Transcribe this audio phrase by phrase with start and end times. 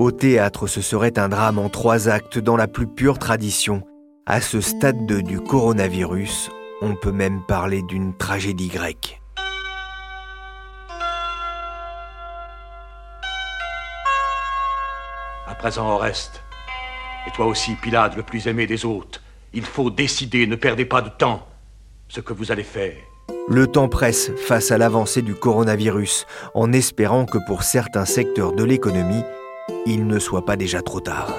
[0.00, 3.82] Au théâtre, ce serait un drame en trois actes dans la plus pure tradition.
[4.24, 6.48] À ce stade 2 du coronavirus,
[6.80, 9.20] on peut même parler d'une tragédie grecque.
[15.46, 16.40] À présent, Oreste,
[17.26, 19.20] et toi aussi, Pilate, le plus aimé des hôtes,
[19.52, 21.46] il faut décider, ne perdez pas de temps,
[22.08, 22.94] ce que vous allez faire.
[23.50, 28.64] Le temps presse face à l'avancée du coronavirus, en espérant que pour certains secteurs de
[28.64, 29.24] l'économie,
[29.86, 31.34] il ne soit pas déjà trop tard.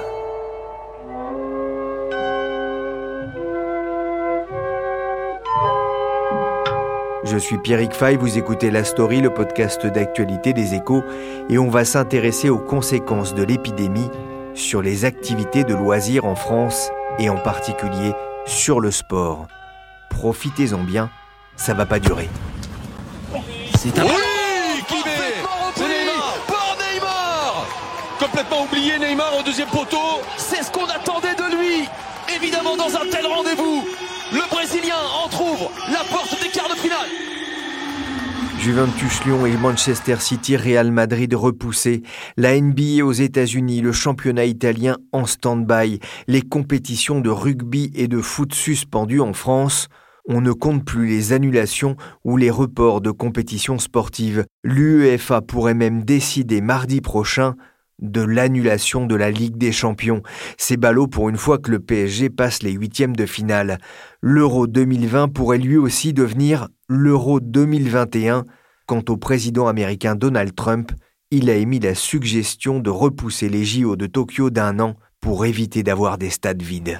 [7.23, 11.03] Je suis Pierrick Fay, vous écoutez La Story, le podcast d'actualité des échos,
[11.49, 14.09] et on va s'intéresser aux conséquences de l'épidémie
[14.53, 18.13] sur les activités de loisirs en France et en particulier
[18.45, 19.47] sur le sport.
[20.09, 21.09] Profitez-en bien,
[21.55, 22.27] ça va pas durer.
[23.77, 24.30] C'est un...
[28.31, 30.21] complètement oublié Neymar au deuxième poteau.
[30.37, 31.87] C'est ce qu'on attendait de lui.
[32.33, 33.83] Évidemment, dans un tel rendez-vous,
[34.31, 37.09] le Brésilien entr'ouvre la porte des quarts de finale.
[38.57, 42.03] Juventus Lyon et Manchester City Real Madrid repoussés,
[42.38, 48.21] la NBA aux États-Unis, le championnat italien en stand-by, les compétitions de rugby et de
[48.21, 49.89] foot suspendues en France.
[50.25, 54.45] On ne compte plus les annulations ou les reports de compétitions sportives.
[54.63, 57.55] L'UEFA pourrait même décider mardi prochain
[58.02, 60.21] de l'annulation de la Ligue des Champions.
[60.57, 63.78] C'est ballot pour une fois que le PSG passe les huitièmes de finale.
[64.22, 68.45] L'Euro 2020 pourrait lui aussi devenir l'Euro 2021.
[68.85, 70.91] Quant au président américain Donald Trump,
[71.29, 75.83] il a émis la suggestion de repousser les JO de Tokyo d'un an pour éviter
[75.83, 77.00] d'avoir des stades vides.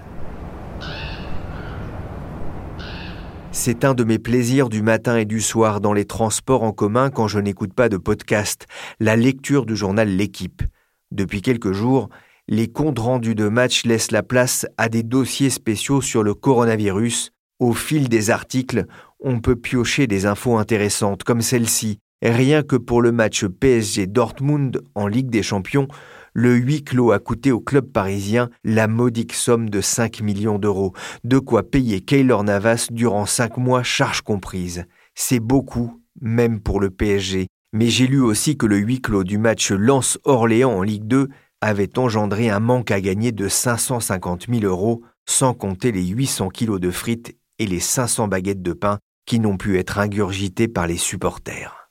[3.53, 7.09] C'est un de mes plaisirs du matin et du soir dans les transports en commun
[7.09, 8.66] quand je n'écoute pas de podcast,
[9.01, 10.63] la lecture du journal L'équipe.
[11.11, 12.09] Depuis quelques jours,
[12.47, 17.31] les comptes rendus de match laissent la place à des dossiers spéciaux sur le coronavirus.
[17.59, 18.85] Au fil des articles,
[19.19, 22.00] on peut piocher des infos intéressantes comme celle-ci.
[22.23, 25.88] Rien que pour le match PSG Dortmund en Ligue des Champions,
[26.33, 30.94] le huis clos a coûté au club parisien la modique somme de 5 millions d'euros,
[31.23, 34.85] de quoi payer Keylor Navas durant 5 mois, charges comprises.
[35.13, 39.37] C'est beaucoup, même pour le PSG, mais j'ai lu aussi que le huis clos du
[39.37, 41.29] match Lens-Orléans en Ligue 2
[41.61, 46.79] avait engendré un manque à gagner de 550 000 euros, sans compter les 800 kilos
[46.79, 50.97] de frites et les 500 baguettes de pain qui n'ont pu être ingurgitées par les
[50.97, 51.89] supporters.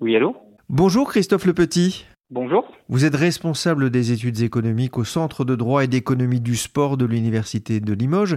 [0.00, 0.36] Oui, allô?
[0.68, 2.06] Bonjour Christophe Le Petit.
[2.28, 2.66] Bonjour.
[2.88, 7.04] Vous êtes responsable des études économiques au Centre de droit et d'économie du sport de
[7.04, 8.36] l'Université de Limoges.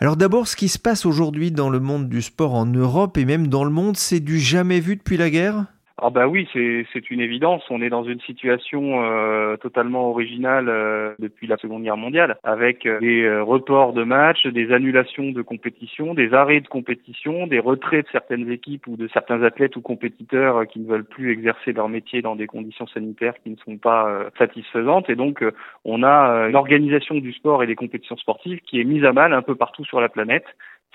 [0.00, 3.24] Alors d'abord, ce qui se passe aujourd'hui dans le monde du sport en Europe et
[3.24, 5.66] même dans le monde, c'est du jamais vu depuis la guerre?
[6.00, 7.64] Ah bah oui, c'est une évidence.
[7.70, 12.86] On est dans une situation euh, totalement originale euh, depuis la Seconde Guerre mondiale, avec
[12.86, 18.06] euh, des reports de matchs, des annulations de compétitions, des arrêts de compétition, des retraits
[18.06, 21.88] de certaines équipes ou de certains athlètes ou compétiteurs qui ne veulent plus exercer leur
[21.88, 25.10] métier dans des conditions sanitaires qui ne sont pas satisfaisantes.
[25.10, 25.44] Et donc,
[25.84, 29.32] on a une organisation du sport et des compétitions sportives qui est mise à mal
[29.32, 30.46] un peu partout sur la planète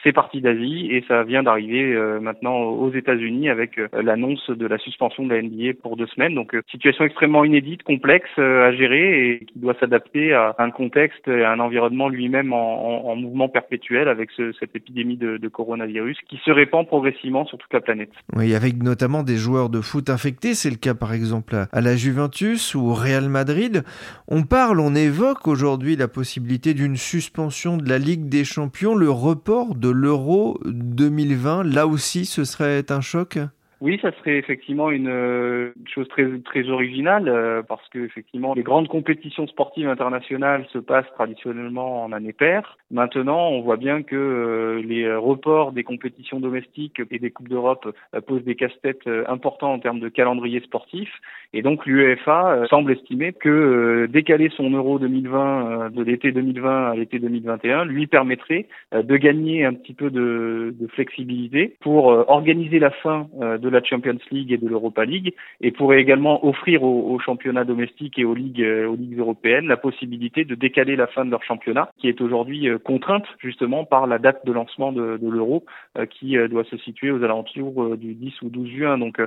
[0.04, 4.68] c'est parti d'Asie et ça vient d'arriver euh, maintenant aux États-Unis avec euh, l'annonce de
[4.68, 6.36] la suspension de la NBA pour deux semaines.
[6.36, 11.28] Donc euh, situation extrêmement inédite, complexe à gérer et qui doit s'adapter à un contexte
[11.28, 15.48] et à un environnement lui-même en, en, mouvement perpétuel avec ce, cette épidémie de, de,
[15.48, 18.12] coronavirus qui se répand progressivement sur toute la planète.
[18.36, 20.54] Oui, avec notamment des joueurs de foot infectés.
[20.54, 23.84] C'est le cas par exemple à la Juventus ou au Real Madrid.
[24.28, 29.10] On parle, on évoque aujourd'hui la possibilité d'une suspension de la Ligue des Champions, le
[29.10, 33.40] report de l'Euro 2020, là aussi, ce serait un choc?
[33.84, 38.64] Oui, ça serait effectivement une euh, chose très très originale euh, parce que effectivement les
[38.64, 42.78] grandes compétitions sportives internationales se passent traditionnellement en année paire.
[42.92, 47.94] Maintenant, on voit bien que euh, les reports des compétitions domestiques et des coupes d'Europe
[48.26, 51.10] posent des casse-têtes importants en termes de calendrier sportif
[51.52, 57.20] et donc l'UEFA semble estimer que décaler son Euro 2020 de l'été 2020 à l'été
[57.20, 63.28] 2021 lui permettrait de gagner un petit peu de, de flexibilité pour organiser la fin
[63.34, 68.18] de la Champions League et de l'Europa League et pourrait également offrir aux, championnats domestiques
[68.20, 71.44] et aux ligues, euh, aux ligues européennes la possibilité de décaler la fin de leur
[71.44, 75.66] championnat qui est aujourd'hui euh, contrainte justement par la date de lancement de, l'Euro
[75.98, 78.98] euh, qui doit se situer aux alentours du 10 ou 12 juin.
[78.98, 79.20] Donc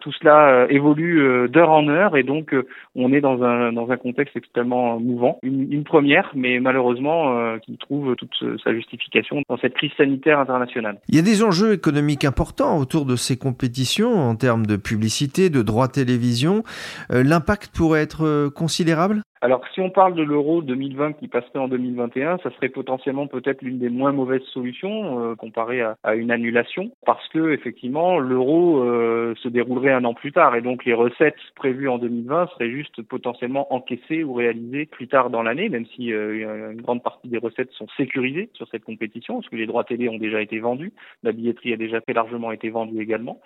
[0.00, 2.54] tout cela évolue d'heure en heure et donc
[2.94, 5.38] on est dans un, dans un contexte extrêmement mouvant.
[5.42, 10.98] Une, une première, mais malheureusement qui trouve toute sa justification dans cette crise sanitaire internationale.
[11.08, 13.77] Il y a des enjeux économiques importants autour de ces compétitions
[14.16, 16.64] en termes de publicité, de droits télévision,
[17.12, 19.22] euh, l'impact pourrait être euh, considérable?
[19.40, 23.62] Alors, si on parle de l'euro 2020 qui passerait en 2021, ça serait potentiellement peut-être
[23.62, 29.34] l'une des moins mauvaises solutions euh, comparée à, une annulation, parce que effectivement l'euro euh,
[29.36, 33.02] se déroulerait un an plus tard, et donc les recettes prévues en 2020 seraient juste
[33.02, 37.38] potentiellement encaissées ou réalisées plus tard dans l'année, même si euh, une grande partie des
[37.38, 40.92] recettes sont sécurisées sur cette compétition, parce que les droits télé ont déjà été vendus,
[41.22, 43.40] la billetterie a déjà très largement été vendue également,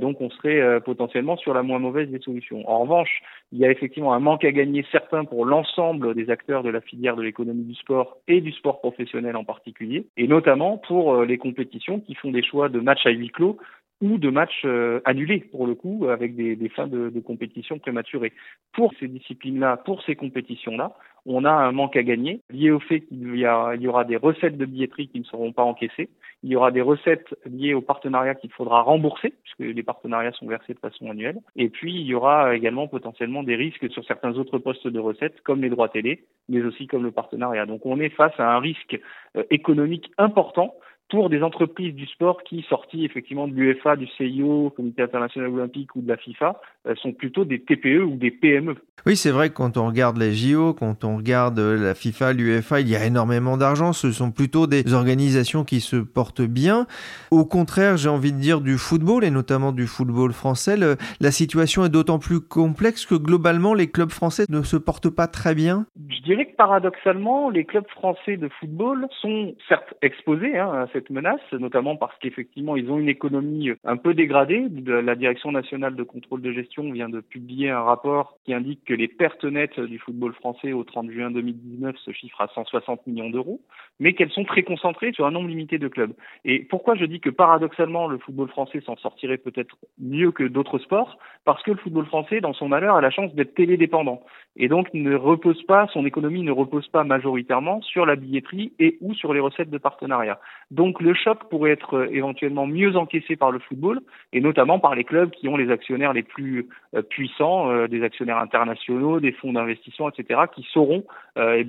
[0.00, 2.68] donc on serait potentiellement sur la moins mauvaise des solutions.
[2.68, 3.20] En revanche,
[3.52, 6.80] il y a effectivement un manque à gagner certain pour l'ensemble des acteurs de la
[6.80, 11.24] filière de l'économie du sport et du sport professionnel en particulier, et notamment pour euh,
[11.24, 13.58] les compétitions qui font des choix de matchs à huis clos
[14.00, 17.78] ou de matchs euh, annulés pour le coup avec des, des fins de, de, compétition
[17.78, 18.32] prématurées.
[18.72, 20.94] Pour ces disciplines-là, pour ces compétitions-là,
[21.24, 24.56] on a un manque à gagner lié au fait qu'il y, y aura des recettes
[24.56, 26.08] de billetterie qui ne seront pas encaissées,
[26.42, 30.46] il y aura des recettes liées aux partenariats qu'il faudra rembourser puisque les partenariats sont
[30.46, 34.34] versés de façon annuelle, et puis il y aura également potentiellement des risques sur certains
[34.34, 37.66] autres postes de recettes comme les droits télé, mais aussi comme le partenariat.
[37.66, 39.00] Donc on est face à un risque
[39.36, 40.74] euh, économique important
[41.08, 45.94] pour des entreprises du sport qui, sorties effectivement de l'UEFA, du CIO, Comité international olympique
[45.94, 48.76] ou de la FIFA, euh, sont plutôt des TPE ou des PME.
[49.06, 52.80] Oui, c'est vrai que quand on regarde les JO, quand on regarde la FIFA, l'UEFA,
[52.80, 53.92] il y a énormément d'argent.
[53.92, 56.86] Ce sont plutôt des organisations qui se portent bien.
[57.30, 60.76] Au contraire, j'ai envie de dire du football et notamment du football français,
[61.20, 65.28] la situation est d'autant plus complexe que globalement les clubs français ne se portent pas
[65.28, 65.86] très bien.
[66.08, 71.52] Je dirais que paradoxalement, les clubs français de football sont certes exposés hein, cette menace,
[71.52, 74.64] notamment parce qu'effectivement, ils ont une économie un peu dégradée.
[74.86, 78.94] La Direction nationale de contrôle de gestion vient de publier un rapport qui indique que
[78.94, 83.28] les pertes nettes du football français au 30 juin 2019 se chiffrent à 160 millions
[83.28, 83.60] d'euros,
[84.00, 86.14] mais qu'elles sont très concentrées sur un nombre limité de clubs.
[86.46, 90.78] Et pourquoi je dis que paradoxalement, le football français s'en sortirait peut-être mieux que d'autres
[90.78, 91.18] sports?
[91.44, 94.22] Parce que le football français, dans son malheur, a la chance d'être télédépendant.
[94.56, 98.96] Et donc, ne repose pas, son économie ne repose pas majoritairement sur la billetterie et
[99.02, 100.40] ou sur les recettes de partenariat.
[100.70, 104.00] Donc le choc pourrait être euh, éventuellement mieux encaissé par le football
[104.32, 108.02] et notamment par les clubs qui ont les actionnaires les plus euh, puissants, euh, des
[108.02, 111.04] actionnaires internationaux, des fonds d'investissement, etc., qui sauront
[111.38, 111.66] eh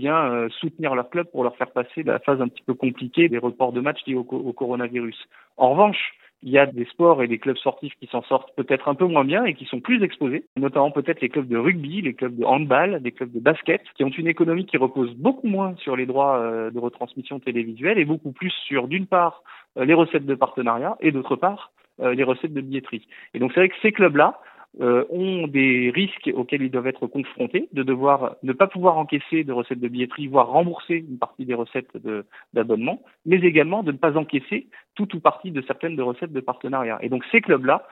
[0.50, 3.74] soutenir leur club pour leur faire passer la phase un petit peu compliquée des reports
[3.74, 5.28] de matchs liés au coronavirus.
[5.58, 6.14] En revanche,
[6.44, 9.06] il y a des sports et des clubs sportifs qui s'en sortent peut-être un peu
[9.06, 12.36] moins bien et qui sont plus exposés, notamment peut-être les clubs de rugby, les clubs
[12.36, 15.96] de handball, des clubs de basket, qui ont une économie qui repose beaucoup moins sur
[15.96, 19.42] les droits euh, de retransmission télévisuelle et beaucoup plus sur, d'une part,
[19.78, 23.08] euh, les recettes de partenariat et d'autre part, euh, les recettes de billetterie.
[23.34, 24.40] Et donc c'est vrai que ces clubs-là,
[24.82, 29.44] euh, ont des risques auxquels ils doivent être confrontés, de devoir ne pas pouvoir encaisser
[29.44, 31.98] de recettes de billetterie, voire rembourser une partie des recettes
[32.54, 36.40] d'abonnement, mais également de ne pas encaisser tout ou partie de certaines de recettes de
[36.40, 37.00] partenariat.
[37.02, 37.88] Et donc ces clubs-là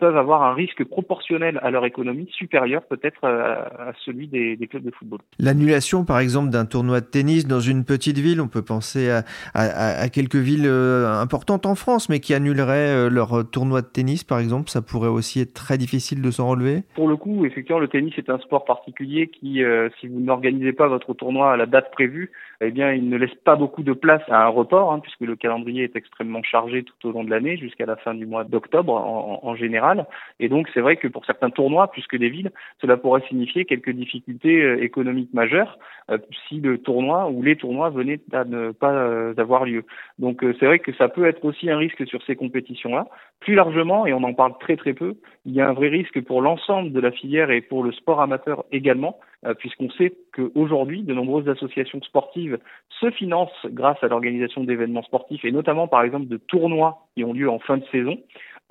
[0.00, 4.66] peuvent avoir un risque proportionnel à leur économie supérieur peut-être euh, à, celui des, des,
[4.66, 5.20] clubs de football.
[5.38, 9.22] L'annulation, par exemple, d'un tournoi de tennis dans une petite ville, on peut penser à,
[9.54, 14.24] à, à quelques villes euh, importantes en France, mais qui annuleraient leur tournoi de tennis,
[14.24, 16.82] par exemple, ça pourrait aussi être très difficile de s'en relever?
[16.94, 19.62] Pour le coup, effectivement, le tennis est un sport particulier qui,
[20.00, 23.34] si vous n'organisez pas votre tournoi à la date prévue, eh bien, il ne laisse
[23.44, 27.08] pas beaucoup de place à un report, hein, puisque le calendrier est extrêmement chargé tout
[27.08, 30.06] au long de l'année, jusqu'à la fin du mois d'octobre en, général.
[30.40, 32.50] Et donc, c'est vrai que pour certains tournois, plus que des villes,
[32.80, 35.78] cela pourrait signifier quelques difficultés euh, économiques majeures
[36.10, 39.84] euh, si le tournoi ou les tournois venaient à ne pas euh, avoir lieu.
[40.18, 43.06] Donc, c'est vrai que ça peut être aussi un risque sur ces compétitions-là.
[43.38, 45.14] Plus largement, et on en parle très très peu,
[45.46, 48.20] il y a un vrai risque pour l'ensemble de la filière et pour le sport
[48.20, 49.18] amateur également,
[49.58, 52.58] puisqu'on sait qu'aujourd'hui, de nombreuses associations sportives
[53.00, 57.32] se financent grâce à l'organisation d'événements sportifs et notamment par exemple de tournois qui ont
[57.32, 58.18] lieu en fin de saison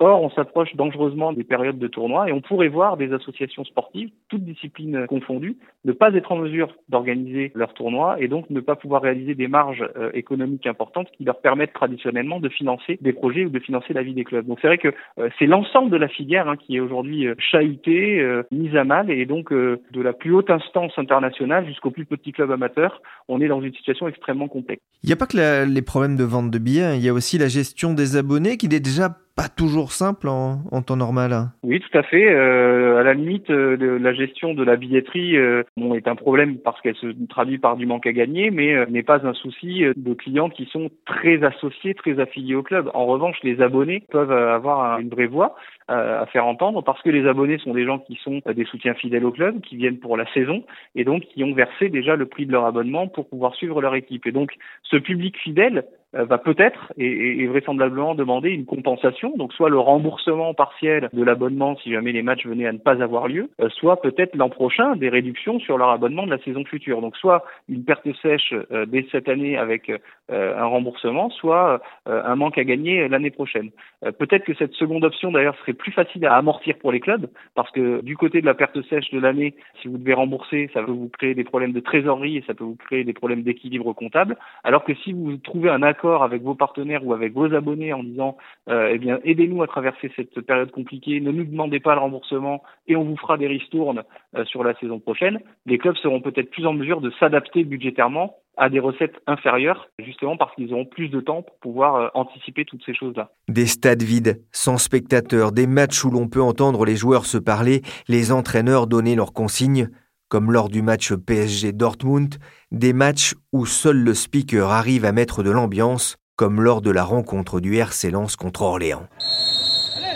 [0.00, 4.10] Or, on s'approche dangereusement des périodes de tournoi et on pourrait voir des associations sportives,
[4.28, 8.76] toutes disciplines confondues, ne pas être en mesure d'organiser leur tournoi et donc ne pas
[8.76, 13.44] pouvoir réaliser des marges euh, économiques importantes qui leur permettent traditionnellement de financer des projets
[13.44, 14.46] ou de financer la vie des clubs.
[14.46, 17.34] Donc c'est vrai que euh, c'est l'ensemble de la filière hein, qui est aujourd'hui euh,
[17.38, 22.32] chahutée, mise à mal et donc de la plus haute instance internationale jusqu'au plus petit
[22.32, 24.82] club amateur, on est dans une situation extrêmement complexe.
[25.02, 26.94] Il n'y a pas que les problèmes de vente de billets, hein.
[26.94, 30.82] il y a aussi la gestion des abonnés qui est déjà pas toujours simple en,
[30.82, 31.32] temps normal.
[31.62, 32.28] Oui, tout à fait.
[32.28, 36.58] Euh, à la limite, euh, la gestion de la billetterie euh, bon, est un problème
[36.58, 39.84] parce qu'elle se traduit par du manque à gagner, mais euh, n'est pas un souci
[39.94, 42.90] de clients qui sont très associés, très affiliés au club.
[42.94, 45.54] En revanche, les abonnés peuvent avoir une vraie voix
[45.86, 49.24] à faire entendre parce que les abonnés sont des gens qui sont des soutiens fidèles
[49.24, 50.62] au club, qui viennent pour la saison
[50.94, 53.94] et donc qui ont versé déjà le prix de leur abonnement pour pouvoir suivre leur
[53.94, 54.26] équipe.
[54.26, 54.52] Et donc,
[54.82, 59.78] ce public fidèle, euh, va peut-être et, et, vraisemblablement demander une compensation, donc soit le
[59.78, 63.68] remboursement partiel de l'abonnement si jamais les matchs venaient à ne pas avoir lieu, euh,
[63.68, 67.02] soit peut-être l'an prochain des réductions sur leur abonnement de la saison future.
[67.02, 69.92] Donc soit une perte sèche euh, dès cette année avec
[70.30, 73.70] un remboursement, soit un manque à gagner l'année prochaine.
[74.18, 77.70] peut-être que cette seconde option d'ailleurs serait plus facile à amortir pour les clubs, parce
[77.70, 80.92] que du côté de la perte sèche de l'année, si vous devez rembourser, ça peut
[80.92, 84.36] vous créer des problèmes de trésorerie et ça peut vous créer des problèmes d'équilibre comptable,
[84.64, 88.02] alors que si vous trouvez un accord avec vos partenaires ou avec vos abonnés en
[88.02, 88.36] disant
[88.68, 92.62] euh, eh bien aidez-nous à traverser cette période compliquée, ne nous demandez pas le remboursement
[92.86, 94.02] et on vous fera des ristournes
[94.36, 98.36] euh, sur la saison prochaine, les clubs seront peut-être plus en mesure de s'adapter budgétairement
[98.58, 102.64] à des recettes inférieures, justement parce qu'ils auront plus de temps pour pouvoir euh, anticiper
[102.64, 103.30] toutes ces choses-là.
[103.48, 107.82] Des stades vides, sans spectateurs, des matchs où l'on peut entendre les joueurs se parler,
[108.08, 109.88] les entraîneurs donner leurs consignes
[110.28, 112.36] comme lors du match PSG Dortmund,
[112.70, 117.02] des matchs où seul le speaker arrive à mettre de l'ambiance, comme lors de la
[117.02, 119.06] rencontre du RC Lens contre Orléans.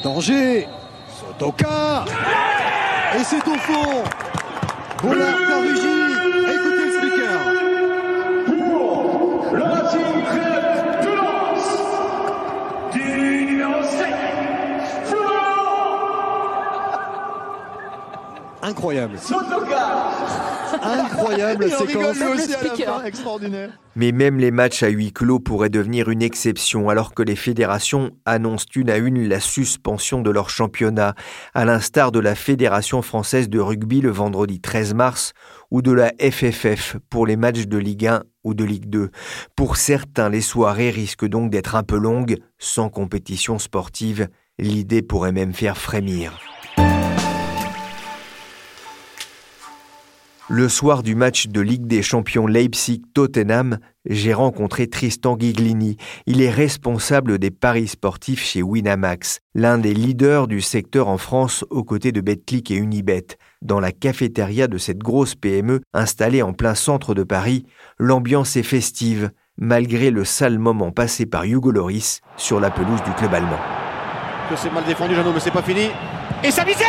[0.05, 0.67] Danger
[1.09, 2.05] Sotoka.
[3.19, 4.05] Et c'est au fond.
[5.03, 7.41] Boulard Écoutez le speaker.
[8.47, 9.65] Pour le
[18.63, 19.19] Incroyable.
[20.83, 22.19] Incroyable séquence.
[23.05, 23.71] extraordinaire.
[23.95, 28.13] Mais même les matchs à huis clos pourraient devenir une exception alors que les fédérations
[28.25, 31.15] annoncent une à une la suspension de leur championnat,
[31.55, 35.33] à l'instar de la Fédération française de rugby le vendredi 13 mars
[35.71, 39.11] ou de la FFF pour les matchs de Ligue 1 ou de Ligue 2.
[39.57, 44.29] Pour certains, les soirées risquent donc d'être un peu longues, sans compétition sportive.
[44.59, 46.39] L'idée pourrait même faire frémir.
[50.55, 55.97] Le soir du match de Ligue des Champions Leipzig-Tottenham, j'ai rencontré Tristan Giglini.
[56.27, 61.65] Il est responsable des paris sportifs chez Winamax, l'un des leaders du secteur en France
[61.71, 63.29] aux côtés de Betclic et Unibet.
[63.63, 67.65] Dans la cafétéria de cette grosse PME installée en plein centre de Paris,
[67.99, 73.13] l'ambiance est festive, malgré le sale moment passé par Hugo Loris sur la pelouse du
[73.13, 73.61] club allemand.
[74.55, 75.89] C'est mal défendu, Jeannot, mais c'est pas fini.
[76.45, 76.85] Et ça visait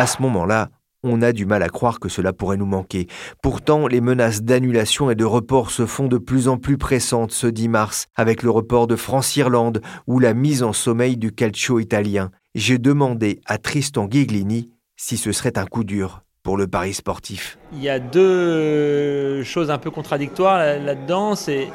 [0.00, 0.70] À ce moment-là,
[1.02, 3.06] on a du mal à croire que cela pourrait nous manquer.
[3.42, 7.46] Pourtant, les menaces d'annulation et de report se font de plus en plus pressantes ce
[7.46, 12.30] 10 mars, avec le report de France-Irlande ou la mise en sommeil du calcio italien.
[12.54, 17.58] J'ai demandé à Tristan Ghiglini si ce serait un coup dur pour le pari sportif.
[17.74, 21.34] Il y a deux choses un peu contradictoires là-dedans.
[21.34, 21.68] C'est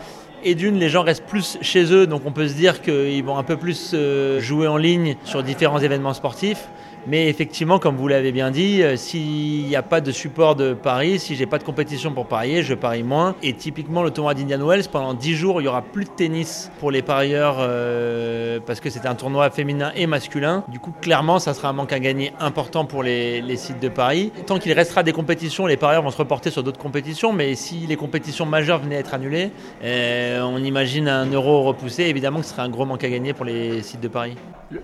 [0.44, 3.38] et d'une, les gens restent plus chez eux, donc on peut se dire qu'ils vont
[3.38, 6.70] un peu plus euh, jouer en ligne sur différents événements sportifs.
[7.08, 10.74] Mais effectivement, comme vous l'avez bien dit, euh, s'il n'y a pas de support de
[10.74, 13.36] Paris, si j'ai pas de compétition pour parier, je parie moins.
[13.44, 16.72] Et typiquement, le tournoi d'Indian Wells, pendant 10 jours, il y aura plus de tennis
[16.80, 20.64] pour les parieurs euh, parce que c'est un tournoi féminin et masculin.
[20.70, 24.32] Du coup, clairement, ça sera un manque à gagner important pour les, sites de Paris.
[24.48, 27.34] Tant qu'il restera des compétitions, les parieurs vont se reporter sur d'autres compétitions.
[27.34, 29.52] Mais si les compétitions majeures venaient être annulées,
[29.84, 32.04] euh, on imagine un euro repoussé.
[32.04, 34.36] Évidemment que ce serait un gros manque à gagner pour les sites de Paris.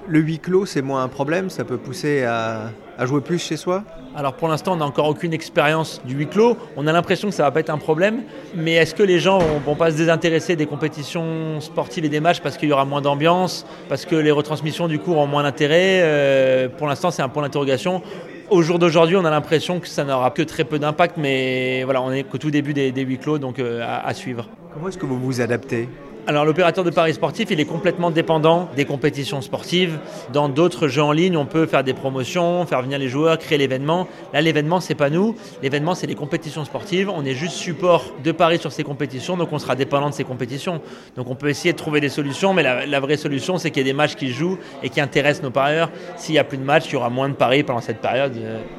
[0.07, 2.71] Le, huis clos, c'est moins un problème Ça peut pousser à,
[3.05, 3.83] jouer plus chez soi?
[4.15, 6.57] Alors pour l'instant, on n'a encore aucune expérience du huis clos.
[6.75, 8.23] On a l'impression que ça va pas être un problème.
[8.55, 12.19] Mais est-ce que les gens vont, vont pas se désintéresser des compétitions sportives et des
[12.19, 15.43] matchs parce qu'il y aura moins d'ambiance, parce que les retransmissions du coup ont moins
[15.43, 16.01] d'intérêt?
[16.01, 18.01] Euh, Pour l'instant, c'est un point d'interrogation.
[18.49, 22.01] Au jour d'aujourd'hui, on a l'impression que ça n'aura que très peu d'impact, mais voilà,
[22.01, 24.49] on est qu'au tout début des, huis clos, donc euh, à, à suivre.
[24.73, 25.87] Comment est-ce que vous vous adaptez?
[26.27, 29.97] Alors l'opérateur de paris sportif, il est complètement dépendant des compétitions sportives.
[30.31, 33.57] Dans d'autres jeux en ligne, on peut faire des promotions, faire venir les joueurs, créer
[33.57, 34.07] l'événement.
[34.31, 35.35] Là, l'événement, c'est pas nous.
[35.63, 37.09] L'événement, c'est les compétitions sportives.
[37.09, 40.23] On est juste support de paris sur ces compétitions, donc on sera dépendant de ces
[40.23, 40.81] compétitions.
[41.15, 43.89] Donc on peut essayer de trouver des solutions, mais la, vraie solution, c'est qu'il y
[43.89, 45.89] ait des matchs qui jouent et qui intéressent nos parieurs.
[46.17, 48.33] S'il n'y a plus de matchs, il y aura moins de paris pendant cette période.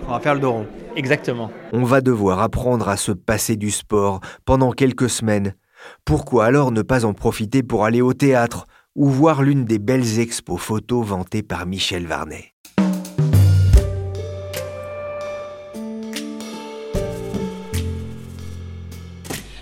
[0.07, 0.67] On va faire le dos rond.
[0.95, 1.51] Exactement.
[1.73, 5.55] On va devoir apprendre à se passer du sport pendant quelques semaines
[6.05, 10.19] pourquoi alors ne pas en profiter pour aller au théâtre ou voir l'une des belles
[10.19, 12.53] expos photos vantées par Michel Varnet?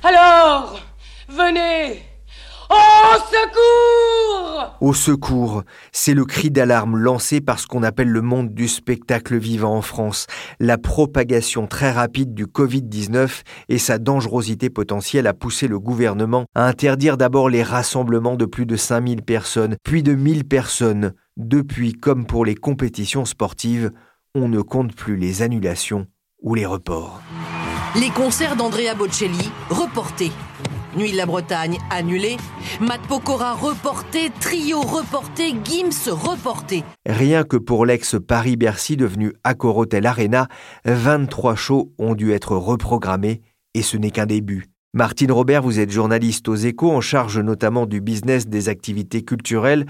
[0.03, 0.81] Alors,
[1.29, 2.10] venez
[2.71, 5.62] au secours Au secours,
[5.93, 9.83] c'est le cri d'alarme lancé par ce qu'on appelle le monde du spectacle vivant en
[9.83, 10.27] France,
[10.61, 16.67] la propagation très rapide du Covid-19 et sa dangerosité potentielle a poussé le gouvernement à
[16.67, 21.12] interdire d'abord les rassemblements de plus de 5000 personnes, puis de 1000 personnes.
[21.37, 23.91] Depuis, comme pour les compétitions sportives,
[24.35, 26.07] on ne compte plus les annulations
[26.43, 27.21] ou les reports.
[27.97, 30.31] Les concerts d'Andrea Bocelli reportés.
[30.97, 32.37] Nuit de la Bretagne annulée,
[32.81, 36.83] Matt Pokora reporté, Trio reporté, Gims reporté.
[37.07, 40.49] Rien que pour l'ex-Paris-Bercy devenu Accor Hotel Arena,
[40.87, 43.41] 23 shows ont dû être reprogrammés
[43.75, 44.67] et ce n'est qu'un début.
[44.93, 49.87] Martine Robert, vous êtes journaliste aux échos en charge notamment du business des activités culturelles.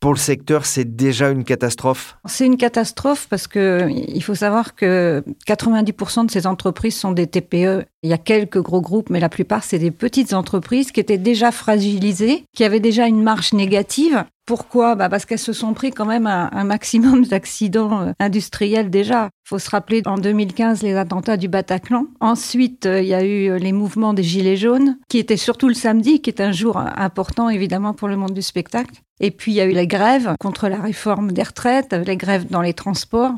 [0.00, 2.18] Pour le secteur, c'est déjà une catastrophe?
[2.26, 7.26] C'est une catastrophe parce que il faut savoir que 90% de ces entreprises sont des
[7.26, 7.86] TPE.
[8.02, 11.18] Il y a quelques gros groupes, mais la plupart, c'est des petites entreprises qui étaient
[11.18, 14.94] déjà fragilisées, qui avaient déjà une marge négative pourquoi?
[14.94, 19.28] Bah Parce qu'elles se sont pris quand même un, maximum d'accidents euh, industriels déjà.
[19.44, 22.06] Faut se rappeler en 2015 les attentats du Bataclan.
[22.20, 25.66] Ensuite, euh, il y a eu euh, les mouvements des Gilets jaunes, qui étaient surtout
[25.66, 29.02] le samedi, qui est un jour important évidemment pour le monde du spectacle.
[29.18, 32.46] Et puis il y a eu les grèves contre la réforme des retraites, les grèves
[32.48, 33.32] dans les transports.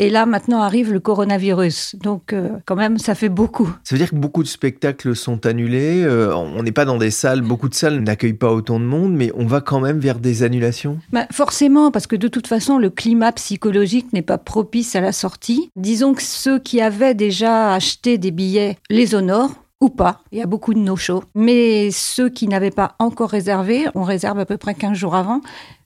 [0.00, 1.96] Et là, maintenant arrive le coronavirus.
[2.02, 3.70] Donc, euh, quand même, ça fait beaucoup.
[3.84, 6.02] Ça veut dire que beaucoup de spectacles sont annulés.
[6.02, 7.42] Euh, on n'est pas dans des salles.
[7.42, 10.42] Beaucoup de salles n'accueillent pas autant de monde, mais on va quand même vers des
[10.42, 15.02] annulations bah, Forcément, parce que de toute façon, le climat psychologique n'est pas propice à
[15.02, 15.70] la sortie.
[15.76, 20.20] Disons que ceux qui avaient déjà acheté des billets les honorent ou pas.
[20.30, 21.24] Il y a beaucoup de no-show.
[21.34, 25.40] Mais ceux qui n'avaient pas encore réservé, on réserve à peu près 15 jours avant,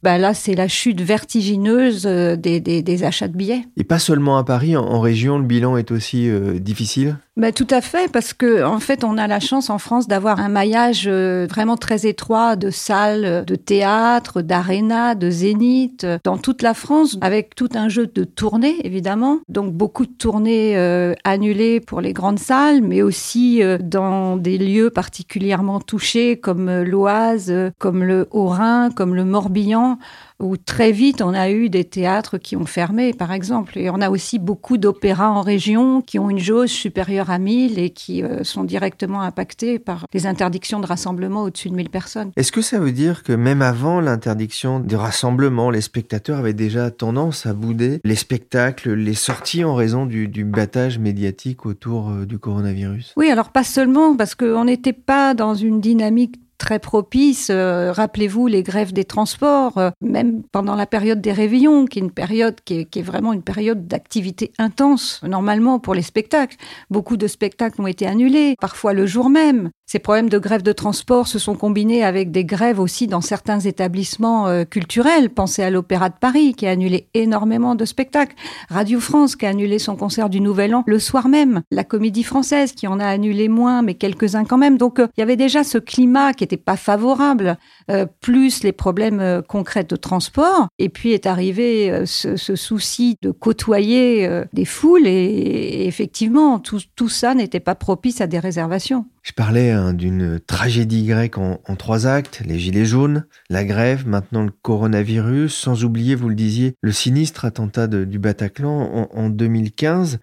[0.05, 3.65] bah là, c'est la chute vertigineuse euh, des, des, achats de billets.
[3.79, 7.17] Et pas seulement à Paris, en, région, le bilan est aussi euh, difficile?
[7.39, 10.41] Bah, Tout à fait, parce que en fait, on a la chance en France d'avoir
[10.41, 16.61] un maillage euh, vraiment très étroit de salles, de théâtre, d'aréna, de zénith, dans toute
[16.61, 19.39] la France, avec tout un jeu de tournées, évidemment.
[19.49, 20.77] Donc, beaucoup de tournées
[21.25, 28.05] annulées pour les grandes salles, mais aussi dans des lieux particulièrement touchés, comme l'Oise, comme
[28.05, 29.94] le Haut-Rhin, comme le Morbihan
[30.41, 33.79] où très vite on a eu des théâtres qui ont fermé, par exemple.
[33.79, 37.79] Et on a aussi beaucoup d'opéras en région qui ont une jauge supérieure à 1000
[37.79, 42.31] et qui euh, sont directement impactés par les interdictions de rassemblement au-dessus de 1000 personnes.
[42.37, 46.91] Est-ce que ça veut dire que même avant l'interdiction des rassemblements, les spectateurs avaient déjà
[46.91, 52.27] tendance à bouder les spectacles, les sorties en raison du, du battage médiatique autour euh,
[52.27, 53.15] du coronavirus?
[53.17, 57.49] Oui, alors pas seulement parce qu'on n'était pas dans une dynamique très propice.
[57.51, 62.03] Euh, rappelez-vous les grèves des transports, euh, même pendant la période des réveillons, qui est
[62.03, 66.57] une période qui est, vraiment une période d'activité intense, normalement pour les spectacles.
[66.91, 69.71] Beaucoup de spectacles ont été annulés, parfois le jour même.
[69.87, 73.61] Ces problèmes de grève de transport se sont combinés avec des grèves aussi dans certains
[73.61, 75.31] établissements euh, culturels.
[75.31, 78.35] Pensez à l'Opéra de Paris qui a annulé énormément de spectacles.
[78.71, 81.63] Radio France qui a annulé son concert du Nouvel An le soir même.
[81.71, 84.79] La Comédie Française qui en a annulé moins, mais quelques-uns quand même.
[84.79, 87.59] Donc il y avait déjà ce climat qui n'était pas favorable,
[87.91, 90.69] euh, plus les problèmes euh, concrets de transport.
[90.79, 95.07] Et puis est arrivé euh, ce, souci de côtoyer des foules.
[95.07, 99.07] Et, effectivement, tout ça n'était pas propice à des réservations.
[99.25, 104.43] Je parlais hein, d'une tragédie grecque en, trois actes, les gilets jaunes, la grève, maintenant
[104.43, 110.19] le coronavirus, sans oublier, vous le disiez, le sinistre attentat du Bataclan en 2015.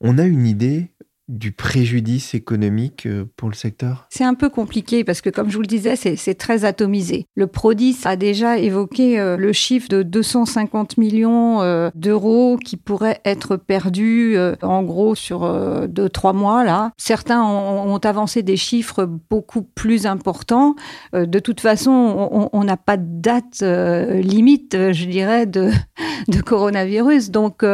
[0.00, 0.90] On a une idée
[1.30, 4.06] du préjudice économique euh, pour le secteur?
[4.10, 7.26] C'est un peu compliqué parce que, comme je vous le disais, c'est très atomisé.
[7.36, 13.20] Le Prodis a déjà évoqué euh, le chiffre de 250 millions euh, d'euros qui pourraient
[13.24, 16.64] être perdus en gros sur deux, trois mois.
[16.64, 16.90] Là.
[16.96, 20.74] Certains ont, avancé des chiffres beaucoup plus importants.
[21.12, 25.70] de toute façon, on n'a pas de date limite, je dirais, de,
[26.28, 27.30] de coronavirus.
[27.30, 27.64] Donc,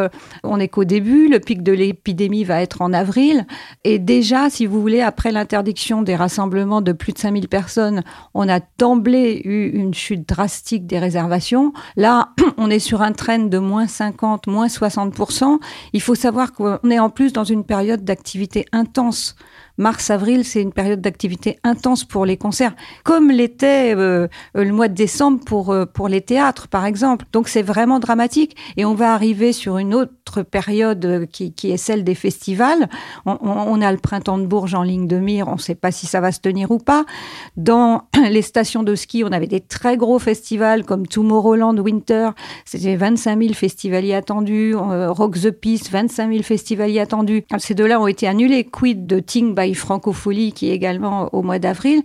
[0.43, 1.29] on est qu'au début.
[1.29, 3.46] Le pic de l'épidémie va être en avril.
[3.85, 8.03] Et déjà, si vous voulez, après l'interdiction des rassemblements de plus de 5000 personnes,
[8.35, 11.73] on a d'emblée eu une chute drastique des réservations.
[11.97, 15.59] Là, on est sur un train de moins 50, moins 60%.
[15.93, 19.37] Il faut savoir qu'on est en plus dans une période d'activité intense
[19.79, 24.95] mars-avril, c'est une période d'activité intense pour les concerts, comme l'était euh, le mois de
[24.95, 27.27] décembre pour, euh, pour les théâtres, par exemple.
[27.33, 28.57] Donc c'est vraiment dramatique.
[28.77, 32.89] Et on va arriver sur une autre période euh, qui, qui est celle des festivals.
[33.27, 35.91] On, on, a le printemps de Bourges en ligne de mire, on ne sait pas
[35.91, 37.05] si ça va se tenir ou pas.
[37.57, 42.31] Dans les stations de ski, on avait des très gros festivals comme Tomorrowland Winter,
[42.65, 47.45] c'était 25 000 festivaliers attendus, Rock the Peace, 25 000 festivaliers attendus.
[47.59, 48.65] Ces deux-là ont été annulés.
[48.65, 52.03] Quid de Ting by Francophonie qui est également au mois d'avril.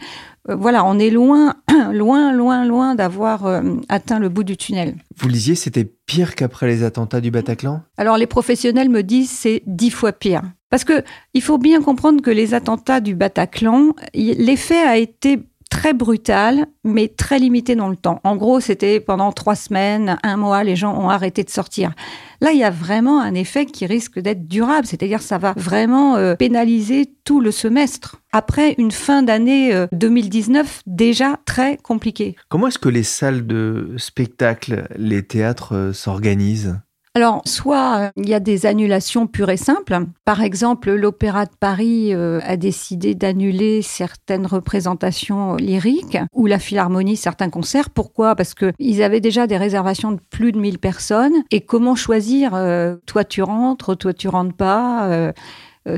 [0.49, 1.55] Euh, voilà, on est loin,
[1.91, 4.95] loin, loin, loin d'avoir euh, atteint le bout du tunnel.
[5.17, 7.81] Vous le disiez, c'était pire qu'après les attentats du Bataclan?
[7.97, 10.43] Alors les professionnels me disent c'est dix fois pire.
[10.69, 15.39] Parce que il faut bien comprendre que les attentats du Bataclan, l'effet a été
[15.71, 18.19] très brutal, mais très limité dans le temps.
[18.23, 21.93] En gros, c'était pendant trois semaines, un mois, les gens ont arrêté de sortir.
[22.41, 26.17] Là, il y a vraiment un effet qui risque d'être durable, c'est-à-dire ça va vraiment
[26.17, 28.17] euh, pénaliser tout le semestre.
[28.33, 32.35] Après une fin d'année 2019 euh, déjà très compliquée.
[32.49, 36.79] Comment est-ce que les salles de spectacle, les théâtres euh, s'organisent?
[37.13, 39.99] Alors, soit euh, il y a des annulations pures et simples.
[40.23, 47.17] Par exemple, l'Opéra de Paris euh, a décidé d'annuler certaines représentations lyriques ou la Philharmonie
[47.17, 47.89] certains concerts.
[47.89, 48.35] Pourquoi?
[48.35, 51.35] Parce que ils avaient déjà des réservations de plus de 1000 personnes.
[51.51, 55.31] Et comment choisir euh, Toi, tu rentres, toi, tu rentres pas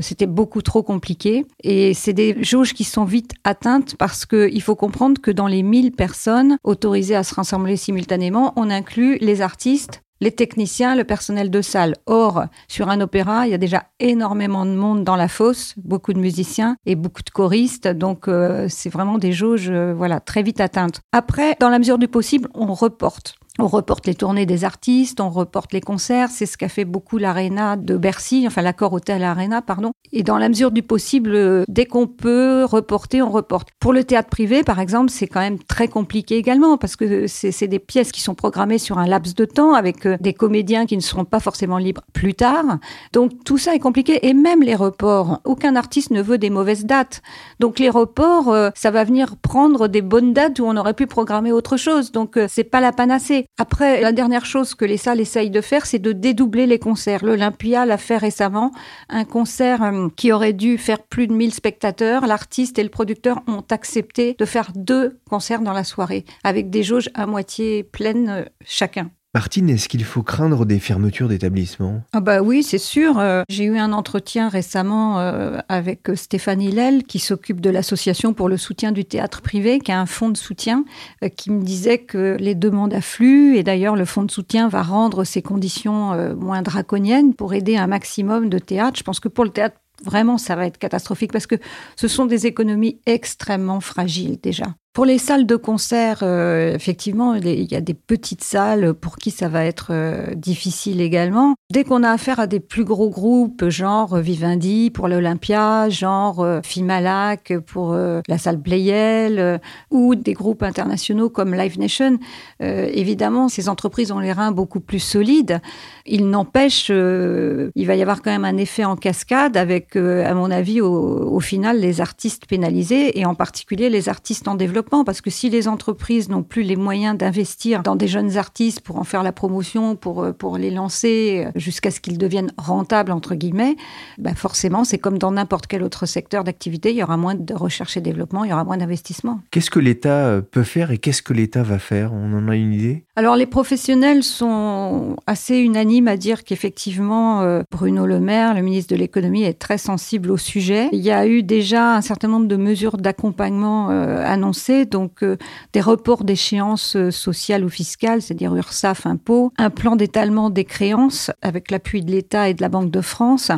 [0.00, 1.44] c'était beaucoup trop compliqué.
[1.62, 5.62] Et c'est des jauges qui sont vite atteintes parce qu'il faut comprendre que dans les
[5.62, 11.50] 1000 personnes autorisées à se rassembler simultanément, on inclut les artistes, les techniciens, le personnel
[11.50, 11.94] de salle.
[12.06, 16.14] Or, sur un opéra, il y a déjà énormément de monde dans la fosse, beaucoup
[16.14, 20.42] de musiciens et beaucoup de choristes, donc euh, c'est vraiment des jauges euh, voilà, très
[20.42, 21.02] vite atteintes.
[21.12, 23.36] Après, dans la mesure du possible, on reporte.
[23.60, 26.30] On reporte les tournées des artistes, on reporte les concerts.
[26.30, 29.92] C'est ce qu'a fait beaucoup l'Arena de Bercy, enfin l'accord Hôtel Arena, pardon.
[30.12, 33.68] Et dans la mesure du possible, dès qu'on peut reporter, on reporte.
[33.78, 37.68] Pour le théâtre privé, par exemple, c'est quand même très compliqué également parce que c'est
[37.68, 40.96] des pièces qui sont programmées sur un laps de temps avec euh, des comédiens qui
[40.96, 42.78] ne seront pas forcément libres plus tard.
[43.12, 45.40] Donc tout ça est compliqué et même les reports.
[45.44, 47.22] Aucun artiste ne veut des mauvaises dates.
[47.60, 51.06] Donc les reports, euh, ça va venir prendre des bonnes dates où on aurait pu
[51.06, 52.10] programmer autre chose.
[52.10, 53.43] Donc euh, c'est pas la panacée.
[53.58, 57.24] Après, la dernière chose que les salles essayent de faire, c'est de dédoubler les concerts.
[57.24, 58.72] L'Olympia l'a fait récemment.
[59.08, 63.42] Un concert euh, qui aurait dû faire plus de 1000 spectateurs, l'artiste et le producteur
[63.46, 68.28] ont accepté de faire deux concerts dans la soirée, avec des jauges à moitié pleines
[68.28, 69.10] euh, chacun.
[69.34, 72.02] Martine, est-ce qu'il faut craindre des fermetures d'établissements?
[72.12, 73.18] Ah bah oui, c'est sûr.
[73.18, 78.48] Euh, j'ai eu un entretien récemment euh, avec Stéphane Hillel, qui s'occupe de l'association pour
[78.48, 80.84] le soutien du théâtre privé, qui a un fonds de soutien,
[81.24, 84.82] euh, qui me disait que les demandes affluent et d'ailleurs le fonds de soutien va
[84.82, 88.98] rendre ses conditions moins draconiennes pour aider un maximum de théâtres.
[88.98, 91.54] Je pense que pour le théâtre Vraiment, ça va être catastrophique parce que
[91.96, 94.74] ce sont des économies extrêmement fragiles déjà.
[94.94, 99.32] Pour les salles de concert, euh, effectivement, il y a des petites salles pour qui
[99.32, 101.56] ça va être euh, difficile également.
[101.72, 106.60] Dès qu'on a affaire à des plus gros groupes, genre Vivendi pour l'Olympia, genre euh,
[106.62, 112.20] Fimalac pour la salle Playel, ou des groupes internationaux comme Live Nation,
[112.60, 115.60] évidemment, ces entreprises ont les reins beaucoup plus solides.
[116.06, 120.52] Il n'empêche, il va y avoir quand même un effet en cascade avec, à mon
[120.52, 125.20] avis, au, au final, les artistes pénalisés et en particulier les artistes en développement parce
[125.20, 129.04] que si les entreprises n'ont plus les moyens d'investir dans des jeunes artistes pour en
[129.04, 133.76] faire la promotion, pour, euh, les lancer euh, jusqu'à ce qu'ils deviennent rentables, entre guillemets,
[134.18, 137.54] bah forcément, c'est comme dans n'importe quel autre secteur d'activité, il y aura moins de
[137.54, 139.40] recherche et développement, il y aura moins d'investissement.
[139.50, 142.12] Qu'est-ce que l'État euh, peut faire et qu'est-ce que l'État va faire?
[142.12, 143.04] On en a une idée?
[143.16, 148.98] Alors, les professionnels sont assez unanimes à dire qu'effectivement, Bruno Le Maire, le ministre de
[148.98, 150.88] l'économie, est très sensible au sujet.
[150.92, 155.36] Il y a eu déjà un certain nombre de mesures d'accompagnement annoncées donc euh,
[155.72, 161.30] des reports d'échéances euh, sociales ou fiscales, c'est-à-dire URSAF, impôts, un plan d'étalement des créances
[161.42, 163.50] avec l'appui de l'État et de la Banque de France,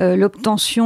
[0.00, 0.80] euh, l'obtention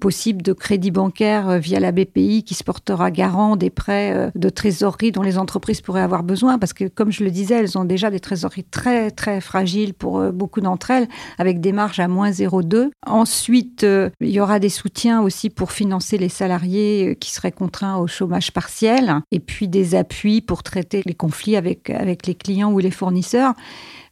[0.00, 5.12] possible de crédits bancaires via la BPI qui se portera garant des prêts de trésorerie
[5.12, 8.10] dont les entreprises pourraient avoir besoin, parce que comme je le disais, elles ont déjà
[8.10, 12.30] des trésoreries très très fragiles pour euh, beaucoup d'entre elles, avec des marges à moins
[12.30, 12.90] 0,2.
[13.06, 17.52] Ensuite, euh, il y aura des soutiens aussi pour financer les salariés euh, qui seraient
[17.52, 22.34] contraints au chômage partiel, et puis des appuis pour traiter les conflits avec, avec les
[22.34, 23.54] clients ou les fournisseurs.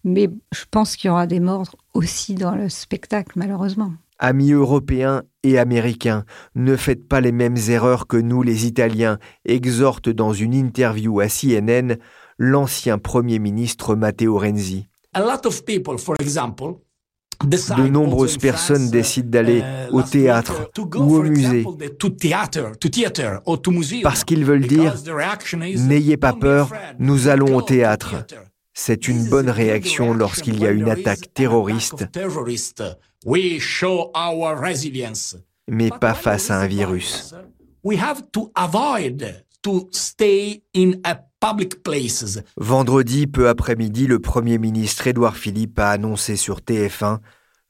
[0.04, 3.92] Mais je pense qu'il y aura des morts aussi dans le spectacle, malheureusement.
[4.20, 6.24] Amis européens et américains,
[6.56, 11.28] ne faites pas les mêmes erreurs que nous les Italiens, exhorte dans une interview à
[11.28, 11.98] CNN
[12.38, 14.86] l'ancien Premier ministre Matteo Renzi.
[17.44, 21.64] De nombreuses personnes décident d'aller uh, au théâtre ou au musée.
[24.02, 24.94] parce qu'ils veulent dire⁇
[25.86, 28.14] N'ayez pas peur, nous allons au théâtre⁇
[28.74, 32.06] C'est une bonne réaction lorsqu'il y a une attaque terroriste.
[35.68, 37.34] mais pas face à un virus.
[42.56, 47.18] Vendredi, peu après-midi, le Premier ministre Édouard Philippe a annoncé sur TF1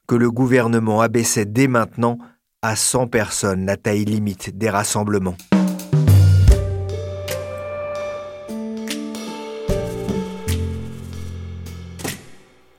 [0.07, 2.17] que le gouvernement abaissait dès maintenant
[2.61, 5.37] à 100 personnes la taille limite des rassemblements.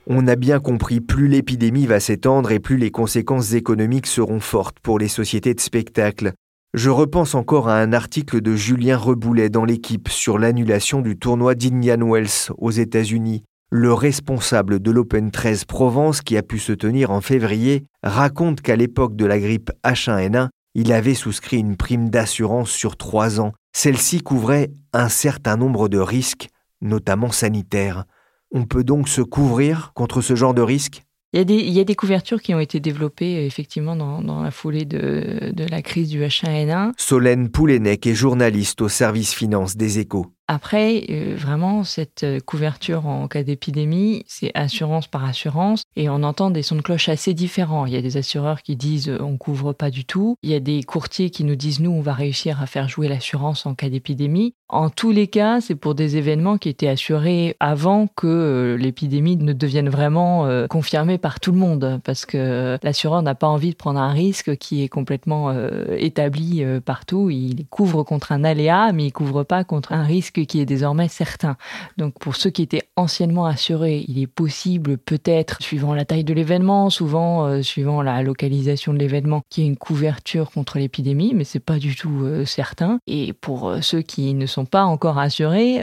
[0.07, 4.79] On a bien compris, plus l'épidémie va s'étendre et plus les conséquences économiques seront fortes
[4.81, 6.33] pour les sociétés de spectacle.
[6.73, 11.53] Je repense encore à un article de Julien Reboulet dans l'équipe sur l'annulation du tournoi
[11.53, 13.43] d'Indian Wells aux États-Unis.
[13.69, 18.77] Le responsable de l'Open 13 Provence, qui a pu se tenir en février, raconte qu'à
[18.77, 23.51] l'époque de la grippe H1N1, il avait souscrit une prime d'assurance sur trois ans.
[23.73, 26.47] Celle-ci couvrait un certain nombre de risques,
[26.79, 28.05] notamment sanitaires.
[28.49, 32.41] On peut donc se couvrir contre ce genre de risque il y, a des, couvertures
[32.41, 36.91] qui ont été développées euh, effectivement dans, la foulée de, de, la crise du H1N1.
[36.97, 40.27] Solène Poulenec est journaliste au service finance des échos.
[40.49, 45.83] Après, euh, vraiment, cette euh, couverture en cas d'épidémie, c'est assurance par assurance.
[45.95, 47.85] Et on entend des sons de cloche assez différents.
[47.85, 50.35] Il y a des assureurs qui disent on couvre pas du tout.
[50.43, 53.07] Il y a des courtiers qui nous disent nous, on va réussir à faire jouer
[53.07, 54.53] l'assurance en cas d'épidémie.
[54.71, 59.53] En tous les cas, c'est pour des événements qui étaient assurés avant que l'épidémie ne
[59.53, 61.99] devienne vraiment confirmée par tout le monde.
[62.03, 65.53] Parce que l'assureur n'a pas envie de prendre un risque qui est complètement
[65.97, 67.29] établi partout.
[67.29, 71.09] Il couvre contre un aléa, mais il couvre pas contre un risque qui est désormais
[71.09, 71.57] certain.
[71.97, 76.33] Donc pour ceux qui étaient anciennement assurés, il est possible peut-être, suivant la taille de
[76.33, 81.33] l'événement, souvent euh, suivant la localisation de l'événement, qu'il y ait une couverture contre l'épidémie,
[81.35, 82.99] mais c'est pas du tout euh, certain.
[83.07, 85.81] Et pour euh, ceux qui ne sont pas encore assurés,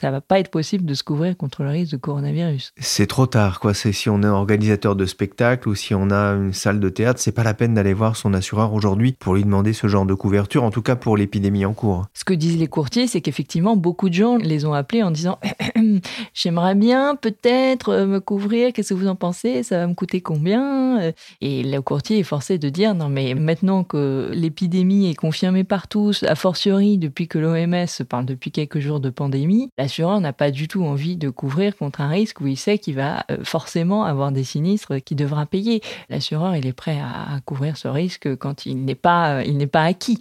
[0.00, 2.72] ça va pas être possible de se couvrir contre le risque de coronavirus.
[2.78, 3.74] C'est trop tard, quoi.
[3.74, 7.20] C'est si on est organisateur de spectacle ou si on a une salle de théâtre,
[7.20, 10.14] c'est pas la peine d'aller voir son assureur aujourd'hui pour lui demander ce genre de
[10.14, 12.06] couverture, en tout cas pour l'épidémie en cours.
[12.14, 15.38] Ce que disent les courtiers, c'est qu'effectivement, beaucoup de gens les ont appelés en disant
[16.34, 19.62] J'aimerais bien peut-être euh, me couvrir, qu'est-ce que vous en pensez?
[19.62, 21.00] Ça va me coûter combien?
[21.00, 25.64] Euh, Et le courtier est forcé de dire Non, mais maintenant que l'épidémie est confirmée
[25.64, 30.32] par tous, a fortiori depuis que l'OMS parle depuis quelques jours de pandémie, l'assureur n'a
[30.32, 33.38] pas du tout envie de couvrir contre un risque où il sait qu'il va euh,
[33.44, 35.82] forcément avoir des sinistres qu'il devra payer.
[36.08, 39.84] L'assureur, il est prêt à, couvrir ce risque quand il n'est pas, il n'est pas
[39.84, 40.18] acquis.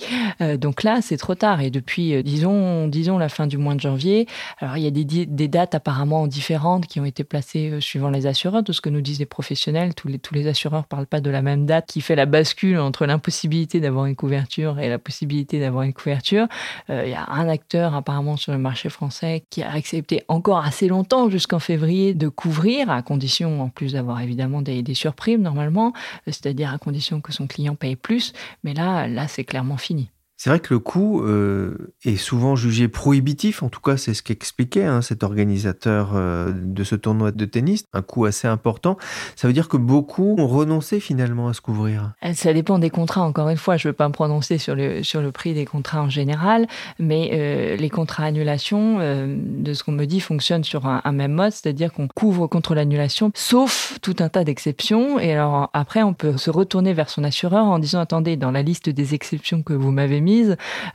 [0.57, 1.61] donc là, c'est trop tard.
[1.61, 4.27] Et depuis, disons, disons la fin du mois de janvier.
[4.59, 8.27] Alors il y a des, dates apparemment différentes qui ont été placées euh, suivant les
[8.27, 9.93] assureurs, de ce que nous disent les professionnels.
[9.95, 13.05] Tous les, assureurs ne parlent pas de la même date qui fait la bascule entre
[13.05, 16.47] l'impossibilité d'avoir une couverture et la possibilité d'avoir une couverture.
[16.89, 20.87] Euh, y a un acteur apparemment sur le marché français qui a accepté encore assez
[20.87, 25.93] longtemps, jusqu'en février, de couvrir, à condition en plus d'avoir évidemment des, des surprimes normalement,
[25.95, 28.33] euh, c'est-à-dire à condition que son client paye plus.
[28.63, 30.09] Mais là, là c'est clairement fini.
[30.43, 34.23] C'est vrai que le coût euh, est souvent jugé prohibitif, en tout cas c'est ce
[34.23, 38.97] qu'expliquait hein, cet organisateur euh, de ce tournoi de tennis, un coût assez important.
[39.35, 42.13] Ça veut dire que beaucoup ont renoncé finalement à se couvrir.
[42.25, 44.73] Euh, ça dépend des contrats, encore une fois, je ne veux pas me prononcer sur
[44.73, 46.65] le, sur le prix des contrats en général,
[46.97, 51.51] mais les contrats annulation, de ce qu'on me dit, fonctionnent sur un, un même mode,
[51.51, 56.37] c'est-à-dire qu'on couvre contre l'annulation, sauf tout un tas d'exceptions, et alors après on peut
[56.37, 59.91] se retourner vers son assureur en disant, attendez, dans la liste des exceptions que vous
[59.91, 60.30] m'avez mis,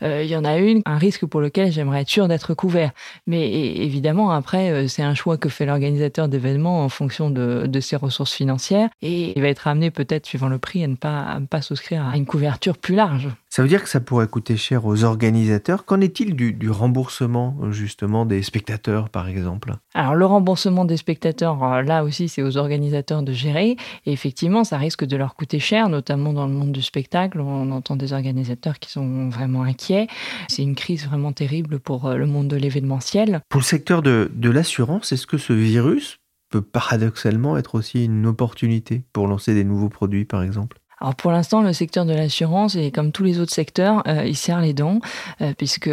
[0.03, 2.93] euh, il y en a une, un risque pour lequel j'aimerais être sûr d'être couvert.
[3.27, 7.97] Mais évidemment, après, euh, c'est un choix que fait l'organisateur d'événements en fonction de, ses
[7.97, 11.41] ressources financières et il va être amené peut-être, suivant le prix, à ne pas, à
[11.41, 13.29] ne pas souscrire à une couverture plus large.
[13.51, 15.85] Ça veut dire que ça pourrait coûter cher aux organisateurs.
[15.85, 19.75] Qu'en est-il du, remboursement justement des spectateurs par exemple?
[19.95, 23.77] Alors le remboursement des spectateurs, euh, là aussi c'est aux organisateurs de gérer.
[24.05, 27.41] Et effectivement, ça risque de leur coûter cher, notamment dans le monde du spectacle.
[27.41, 30.09] On entend des organisateurs qui sont vraiment inquiets.
[30.49, 33.41] C'est une crise vraiment terrible pour euh, le monde de l'événementiel.
[33.49, 36.19] Pour le secteur de, de l'assurance, est-ce que ce virus
[36.51, 40.79] peut paradoxalement être aussi une opportunité pour lancer des nouveaux produits par exemple?
[40.99, 44.37] Alors pour l'instant, le secteur de l'assurance, et comme tous les autres secteurs, euh, il
[44.37, 45.01] serre les dents,
[45.43, 45.91] euh, puisque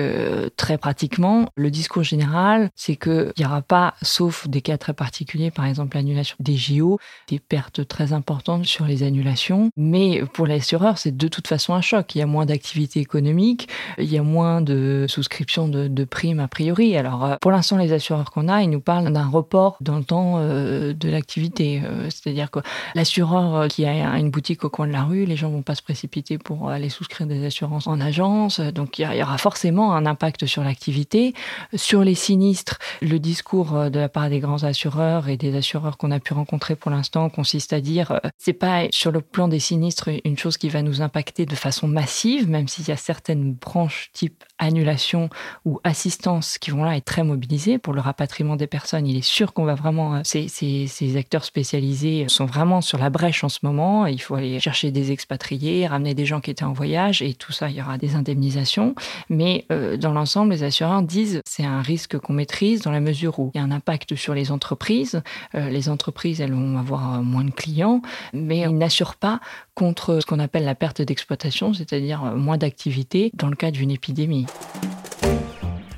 [0.55, 5.51] très pratiquement, le discours général, c'est qu'il n'y aura pas, sauf des cas très particuliers,
[5.51, 9.69] par exemple l'annulation des JO, des pertes très importantes sur les annulations.
[9.75, 12.15] Mais pour l'assureur, c'est de toute façon un choc.
[12.15, 16.47] Il y a moins d'activité économique, il y a moins de souscription de, primes a
[16.47, 16.95] priori.
[16.95, 20.03] Alors euh, pour l'instant, les assureurs qu'on a, ils nous parlent d'un report dans le
[20.03, 21.81] temps de l'activité.
[22.09, 22.59] C'est-à-dire que
[22.95, 25.81] l'assureur qui a une boutique au coin de la rue, les gens vont pas se
[25.81, 28.59] précipiter pour aller souscrire des assurances en agence.
[28.59, 31.33] Donc il y, aura forcément un impact sur l'activité.
[31.75, 35.97] Sur les sinistres, le discours euh, de la part des grands assureurs et des assureurs
[35.97, 39.47] qu'on a pu rencontrer pour l'instant consiste à dire euh, c'est pas sur le plan
[39.47, 42.97] des sinistres une chose qui va nous impacter de façon massive, même s'il y a
[42.97, 45.29] certaines branches type annulation
[45.65, 49.07] ou assistance qui vont là être très mobilisées pour le rapatriement des personnes.
[49.07, 52.97] Il est sûr qu'on va vraiment euh, ces, ces, ces acteurs spécialisés sont vraiment sur
[52.97, 54.05] la brèche en ce moment.
[54.05, 57.51] Il faut aller chercher des expatriés, ramener des gens qui étaient en voyage et tout
[57.51, 58.95] ça, il y aura des indemnisations.
[59.29, 63.39] Mais euh, dans l'ensemble, les assureurs disent c'est un risque qu'on maîtrise dans la mesure
[63.39, 65.21] où il y a un impact sur les entreprises.
[65.55, 68.01] Euh, les entreprises, elles vont avoir moins de clients,
[68.33, 69.39] mais ils n'assurent pas
[69.75, 74.45] contre ce qu'on appelle la perte d'exploitation, c'est-à-dire moins d'activité dans le cas d'une épidémie.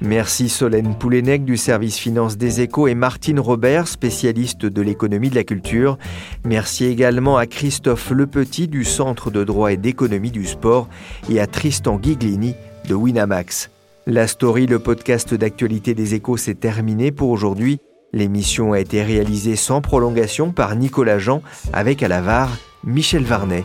[0.01, 5.35] Merci Solène Poulenec du service finance des échos et Martine Robert, spécialiste de l'économie de
[5.35, 5.97] la culture.
[6.43, 10.89] Merci également à Christophe Lepetit du Centre de droit et d'économie du sport
[11.29, 12.55] et à Tristan Giglini
[12.87, 13.69] de Winamax.
[14.05, 17.79] La story, le podcast d'actualité des échos, s'est terminé pour aujourd'hui.
[18.13, 21.41] L'émission a été réalisée sans prolongation par Nicolas Jean
[21.73, 22.49] avec à la
[22.83, 23.63] Michel Varnet.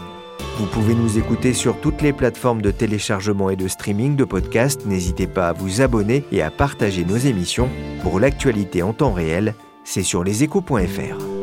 [0.58, 4.86] Vous pouvez nous écouter sur toutes les plateformes de téléchargement et de streaming de podcasts.
[4.86, 7.68] N'hésitez pas à vous abonner et à partager nos émissions.
[8.02, 11.39] Pour l'actualité en temps réel, c'est sur leséchos.fr.